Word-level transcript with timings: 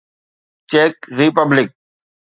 check 0.71 0.93
republic 1.17 1.69